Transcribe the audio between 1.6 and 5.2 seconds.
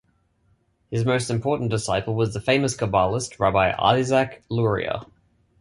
disciple was the famous Kabbalist, Rabbi Isaac Luria.